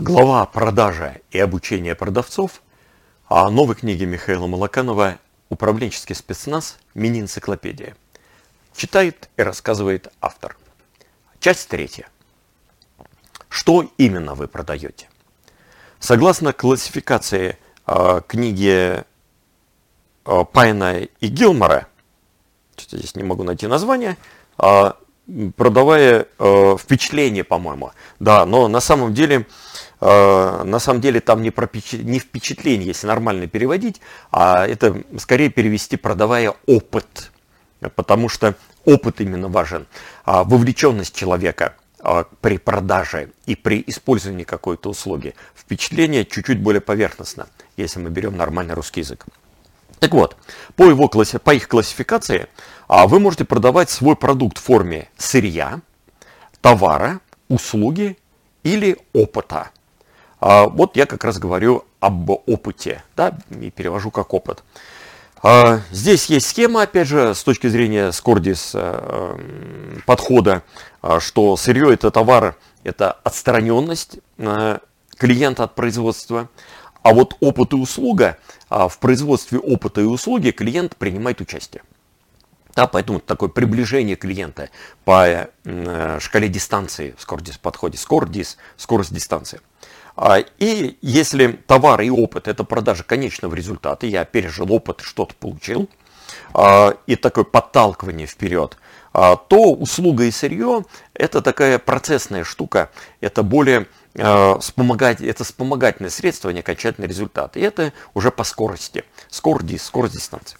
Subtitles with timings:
[0.00, 2.62] глава продажа и обучения продавцов
[3.28, 6.78] о новой книге Михаила Малаканова «Управленческий спецназ.
[6.94, 7.96] Мини-энциклопедия».
[8.74, 10.56] Читает и рассказывает автор.
[11.40, 12.08] Часть третья.
[13.48, 15.08] Что именно вы продаете?
[15.98, 19.02] Согласно классификации э, книги
[20.26, 21.86] э, Пайна и Гилмора,
[22.76, 24.18] здесь не могу найти название,
[24.58, 24.92] э,
[25.56, 27.92] продавая э, впечатление, по-моему.
[28.20, 29.44] Да, но на самом деле, э,
[30.00, 31.52] на самом деле там не,
[32.02, 34.00] не впечатление, если нормально переводить,
[34.30, 37.30] а это скорее перевести, продавая опыт.
[37.94, 38.54] Потому что
[38.84, 39.86] опыт именно важен.
[40.24, 45.34] А вовлеченность человека а, при продаже и при использовании какой-то услуги.
[45.54, 49.24] Впечатление чуть-чуть более поверхностно, если мы берем нормальный русский язык.
[49.98, 50.36] Так вот,
[50.76, 52.48] по, его, по их классификации
[52.88, 55.80] а вы можете продавать свой продукт в форме сырья,
[56.60, 58.16] товара, услуги
[58.62, 59.70] или опыта.
[60.40, 64.62] А вот я как раз говорю об опыте, да, и перевожу как опыт.
[65.42, 69.38] А здесь есть схема, опять же, с точки зрения Скордис э,
[70.06, 70.62] подхода,
[71.20, 74.78] что сырье это товар, это отстраненность э,
[75.16, 76.48] клиента от производства,
[77.02, 81.82] а вот опыт и услуга, в производстве опыта и услуги клиент принимает участие.
[82.76, 84.68] Да, поэтому такое приближение клиента
[85.06, 87.96] по э, шкале дистанции в скордис подходе.
[87.96, 89.60] Скордис, скорость дистанции.
[90.16, 95.90] А, и если товар и опыт– это продажа конечного результата, я пережил опыт, что-то получил,
[96.54, 98.78] а, и такое подталкивание вперед,
[99.12, 103.86] а, то услуга и сырье– это такая процессная штука, это более
[104.60, 107.54] вспомогать, это вспомогательное средство, а не окончательный результат.
[107.58, 110.56] И это уже по скорости, скорость, скорость дистанции.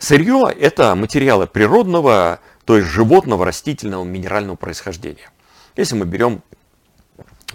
[0.00, 5.30] Сырье– это материалы природного, то есть животного, растительного, минерального происхождения.
[5.76, 6.42] Если мы берем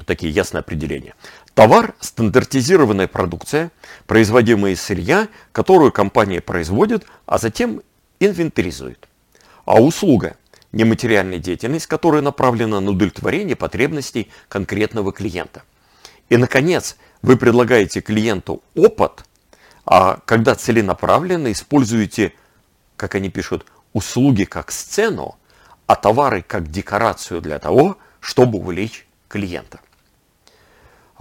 [0.05, 1.15] такие ясные определения.
[1.53, 3.71] Товар– стандартизированная продукция,
[4.07, 7.81] производимая из сырья, которую компания производит, а затем
[8.19, 9.07] инвентаризует.
[9.65, 10.37] А услуга–
[10.71, 15.63] нематериальная деятельность, которая направлена на удовлетворение потребностей конкретного клиента.
[16.29, 19.25] И, наконец, вы предлагаете клиенту опыт–
[19.85, 22.33] а когда целенаправленно используете,
[22.95, 25.37] как они пишут, услуги как сцену,
[25.87, 29.79] а товары как декорацию для того, чтобы увлечь клиента.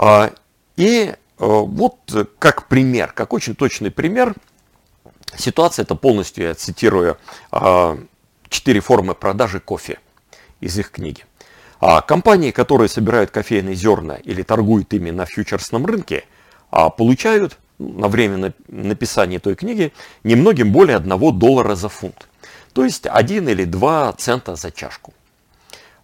[0.02, 0.32] А,
[0.76, 1.96] и э, вот
[2.38, 4.34] как пример, как очень точный пример,
[5.36, 7.18] ситуация это полностью, я цитирую,
[7.52, 7.98] а,
[8.48, 9.98] четыре формы продажи кофе
[10.60, 11.26] из их книги.
[11.80, 16.24] А компании, которые собирают кофейные зерна или торгуют ими на фьючерсном рынке,
[16.70, 19.92] получают на время написания той книги
[20.24, 22.28] немногим более 1 доллара за фунт.
[22.72, 25.12] То есть 1 или 2 цента за чашку.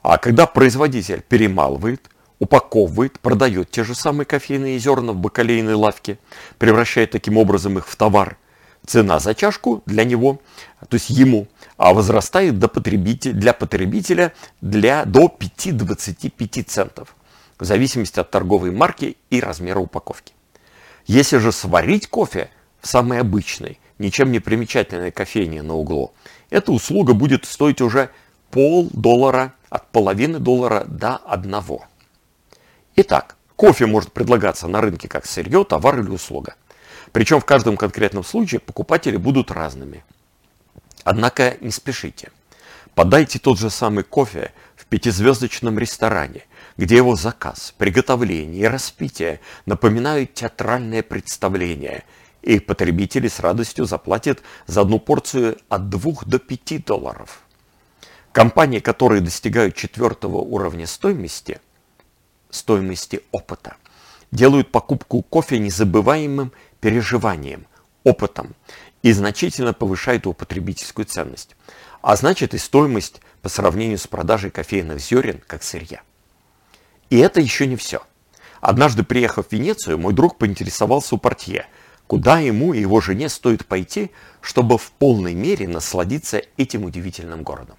[0.02, 6.18] А когда производитель перемалывает, упаковывает, продает те же самые кофейные зерна в бакалейной лавке,
[6.58, 8.36] превращает таким образом их в товар,
[8.86, 10.40] цена за чашку для него,
[10.88, 17.14] то есть ему, а возрастает до потребителя, для потребителя для, до 5-25 центов,
[17.58, 20.32] в зависимости от торговой марки и размера упаковки.
[21.06, 26.12] Если же сварить кофе в самой обычной, ничем не примечательной кофейне на углу,
[26.50, 28.10] эта услуга будет стоить уже
[28.50, 31.86] полдоллара, от половины доллара до одного.
[32.96, 36.54] Итак, кофе может предлагаться на рынке как сырье, товар или услуга.
[37.12, 40.04] Причем в каждом конкретном случае покупатели будут разными.
[41.04, 42.30] Однако не спешите.
[42.94, 46.44] Подайте тот же самый кофе в пятизвездочном ресторане–
[46.76, 52.04] где его заказ, приготовление и распитие напоминают театральное представление,
[52.42, 57.42] и потребители с радостью заплатят за одну порцию от 2 до 5 долларов.
[58.32, 61.60] Компании, которые достигают четвертого уровня стоимости,
[62.56, 63.76] стоимости опыта,
[64.32, 67.66] делают покупку кофе незабываемым переживанием,
[68.04, 68.54] опытом
[69.02, 71.54] и значительно повышают его потребительскую ценность,
[72.02, 76.02] а значит и стоимость по сравнению с продажей кофейных зерен как сырья.
[77.10, 78.02] И это еще не все.
[78.60, 81.66] Однажды, приехав в Венецию, мой друг поинтересовался у портье,
[82.06, 84.10] куда ему и его жене стоит пойти,
[84.40, 87.76] чтобы в полной мере насладиться этим удивительным городом.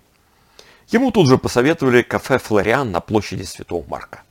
[0.90, 4.22] Ему тут же посоветовали кафе «Флориан» на площади Святого Марка.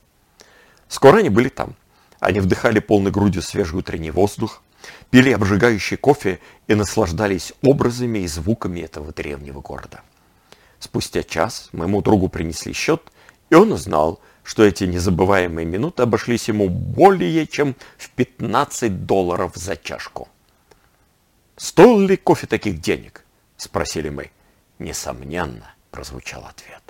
[0.89, 1.75] Скоро они были там.
[2.19, 4.61] Они вдыхали полной грудью свежий утренний воздух,
[5.09, 10.01] пили обжигающий кофе и наслаждались образами и звуками этого древнего города.
[10.79, 13.01] Спустя час моему другу принесли счет,
[13.49, 19.75] и он узнал, что эти незабываемые минуты обошлись ему более чем в 15 долларов за
[19.75, 20.29] чашку.
[21.57, 23.25] «Стоил ли кофе таких денег?»–
[23.57, 24.31] спросили мы.
[24.79, 26.81] «Несомненно»,– прозвучал ответ.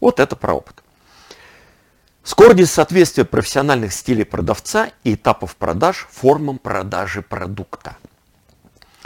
[0.00, 0.82] Вот это про опыт.
[2.28, 7.96] Скорость соответствия профессиональных стилей продавца и этапов продаж формам продажи продукта.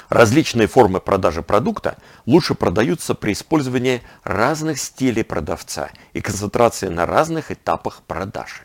[0.09, 7.53] Различные формы продажи продукта лучше продаются при использовании разных стилей продавца и концентрации на разных
[7.53, 8.63] этапах продажи.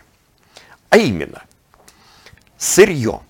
[0.89, 1.43] А именно,
[2.57, 3.21] сырье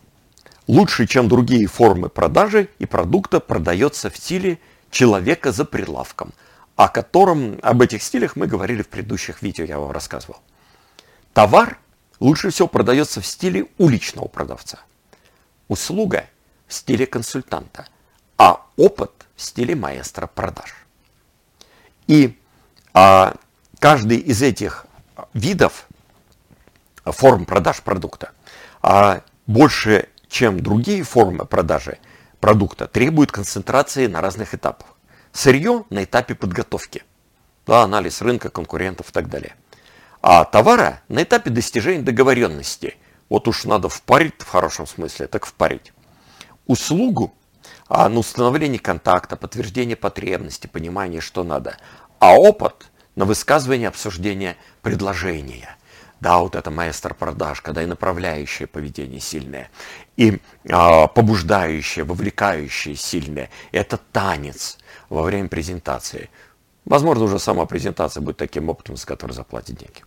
[0.66, 4.60] лучше, чем другие формы продажи и продукта продается в стиле
[4.92, 6.32] человека за прилавком,
[6.78, 10.38] о котором, об этих стилях мы говорили в предыдущих видео, я вам рассказывал.
[11.38, 11.78] Товар
[12.20, 14.80] лучше всего продается в стиле уличного продавца.
[15.68, 16.26] Услуга
[16.68, 17.88] в стиле консультанта–
[18.38, 20.74] а опыт в стиле маэстро продаж.
[22.08, 22.40] И
[22.92, 23.36] а,
[23.78, 24.88] каждый из этих
[25.36, 25.86] видов
[27.06, 28.32] форм продаж продукта
[28.82, 32.00] а, больше, чем другие формы продажи
[32.40, 34.88] продукта, требует концентрации на разных этапах.
[35.34, 37.04] Сырье на этапе подготовки,
[37.68, 39.56] да, анализ рынка, конкурентов и так далее.
[40.22, 42.96] А товара на этапе достижения договоренности.
[43.30, 45.94] Вот уж надо впарить в хорошем смысле, так впарить.
[46.66, 47.34] Услугу
[47.88, 51.78] а на установление контакта, подтверждение потребности, понимание, что надо.
[52.20, 55.76] А опыт на высказывание, обсуждение предложения.
[56.20, 59.70] Да, вот это маэстро продаж, когда и направляющее поведение сильное,
[60.16, 63.52] и а, побуждающее, вовлекающее сильное.
[63.72, 64.80] Это танец
[65.10, 66.32] во время презентации.
[66.88, 70.06] Возможно, уже сама презентация будет таким опытом, за который заплатят деньги.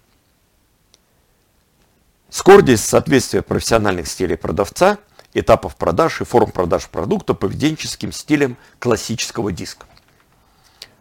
[2.31, 4.97] Скорость соответствия профессиональных стилей продавца–
[5.35, 9.85] этапов продаж и форм продаж продукта поведенческим стилем классического диска.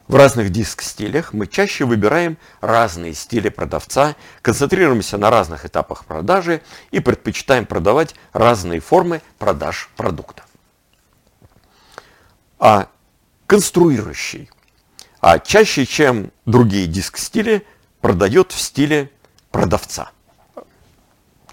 [0.10, 6.62] В разных диск-стилях мы чаще выбираем разные стили продавца, концентрируемся на разных этапах продажи
[6.92, 10.44] и предпочитаем продавать разные формы продаж продукта.
[12.58, 12.90] А
[13.46, 14.50] конструирующий,
[15.22, 17.66] а чаще, чем другие диск-стили,
[18.02, 19.12] продает в стиле
[19.52, 20.12] продавца.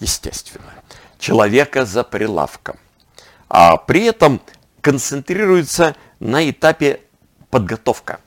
[0.01, 0.73] Естественно
[1.19, 2.77] человека за прилавком.
[3.49, 4.41] А при этом
[4.81, 7.01] концентрируется на этапе
[7.51, 8.21] подготовка.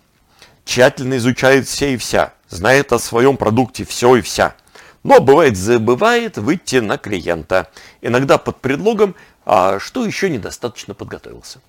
[0.65, 4.55] Тщательно изучает все и вся, знает о своем продукте все и вся.
[5.03, 7.71] Но бывает забывает выйти на клиента.
[8.01, 9.15] Иногда под предлогом,
[9.45, 11.59] а, что еще недостаточно подготовился.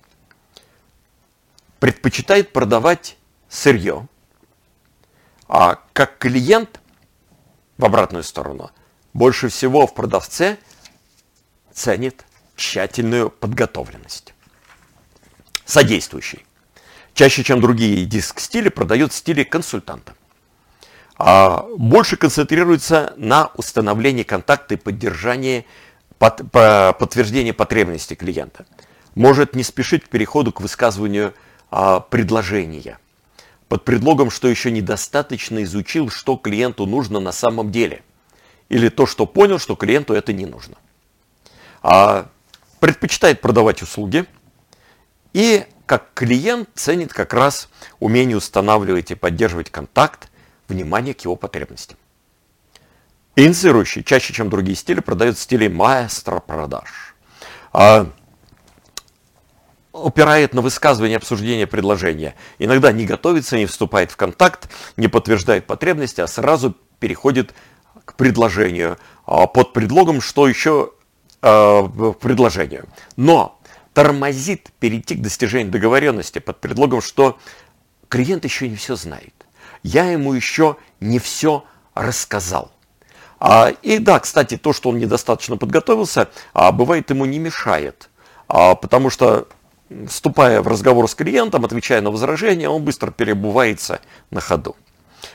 [1.79, 3.17] Предпочитает продавать
[3.51, 4.07] сырье.
[5.47, 6.79] А как клиент,
[7.77, 8.71] в обратную сторону,
[9.13, 10.57] больше всего в продавце–
[11.73, 12.25] ценит
[12.55, 14.33] тщательную подготовленность.
[15.65, 16.45] Содействующий.
[17.13, 20.13] Чаще, чем другие диск-стили, продает стили консультанта.
[21.17, 25.65] А больше концентрируется на установлении контакта и поддержании
[26.17, 28.65] под, по, подтверждения потребностей клиента.
[29.15, 31.33] Может не спешить к переходу к высказыванию
[31.69, 32.97] а, предложения
[33.71, 38.03] под предлогом, что еще недостаточно изучил, что клиенту нужно на самом деле.
[38.67, 40.75] Или то, что понял, что клиенту это не нужно
[41.81, 42.27] а
[42.81, 44.25] предпочитает продавать услуги
[45.31, 47.69] и как клиент ценит как раз
[47.99, 50.29] умение устанавливать и поддерживать контакт,
[50.67, 51.97] внимание к его потребностям.
[53.37, 57.15] Инициирующий чаще, чем другие стили, продает стили маэстро продаж.
[57.71, 58.11] А,
[59.93, 62.35] упирает на высказывание обсуждение предложения.
[62.59, 67.53] Иногда не готовится, не вступает в контакт, не подтверждает потребности, а сразу переходит
[68.05, 70.91] к предложению а, под предлогом, что еще
[71.41, 72.87] э, предложению.
[73.15, 73.59] Но
[73.93, 77.37] тормозит перейти к достижению договоренности под предлогом, что
[78.07, 79.33] клиент еще не все знает.
[79.83, 82.71] Я ему еще не все рассказал.
[83.39, 88.09] А, и да, кстати, то, что он недостаточно подготовился, а, бывает ему не мешает.
[88.47, 89.47] А, потому что,
[90.07, 94.75] вступая в разговор с клиентом, отвечая на возражения, он быстро перебывается на ходу.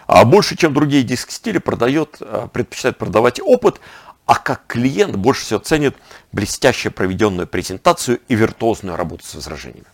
[0.07, 3.81] А больше, чем другие диск-стили, продает, а, предпочитает продавать опыт,
[4.25, 5.97] а как клиент больше всего ценит
[6.33, 9.87] блестяще проведенную презентацию и виртуозную работу с возражениями.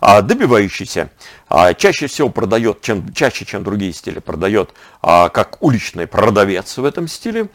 [0.00, 1.10] А добивающийся
[1.48, 6.84] а, чаще всего продает, чем, чаще, чем другие стили, продает а, как уличный продавец в
[6.84, 7.48] этом стиле,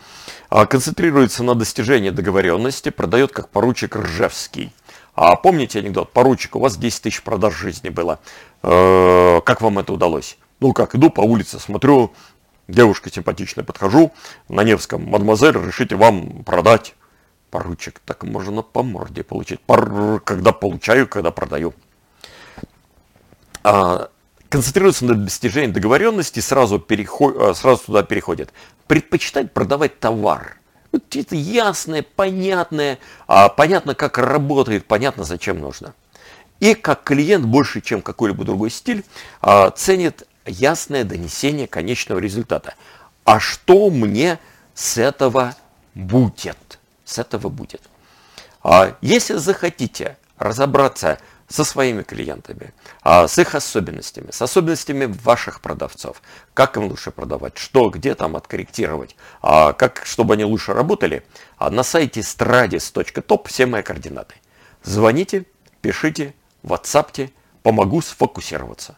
[0.49, 4.71] а, концентрируется на достижении договоренности, продает как поручик Ржевский.
[5.17, 6.13] А помните анекдот?
[6.13, 8.19] Поручик, у вас 10 тысяч продаж жизни было.
[8.63, 10.37] Э, как вам это удалось?
[10.61, 12.13] Ну как, иду по улице, смотрю,
[12.67, 14.11] Девушка симпатичная, подхожу
[14.49, 16.95] на Невском, мадемуазель, решите вам продать.
[17.49, 19.61] Поручик, так можно по морде получить.
[19.61, 21.73] Пор, когда получаю, когда продаю.
[23.63, 24.09] А,
[24.49, 28.51] концентрируется на достижении договоренности, сразу, переход, а, сразу туда переходит.
[28.85, 30.57] Предпочитать продавать товар.
[30.97, 35.93] Вот это ясное, понятное, а, понятно, как работает, понятно, зачем нужно.
[36.59, 39.05] И как клиент больше, чем какой-либо другой стиль,
[39.39, 42.73] а, ценит ясное донесение конечного результата.
[43.25, 44.39] А что мне
[44.73, 45.55] с этого
[45.93, 46.79] будет.
[47.05, 47.83] С этого будет.
[48.63, 56.21] А если захотите разобраться со своими клиентами, а, с их особенностями, с особенностями ваших продавцов,
[56.53, 61.25] как им лучше продавать, что, где там откорректировать, а, как, чтобы они лучше работали,
[61.57, 64.35] а на сайте stradis.top все мои координаты.
[64.83, 65.45] Звоните,
[65.81, 67.31] пишите, ватсапте,
[67.63, 68.97] помогу сфокусироваться.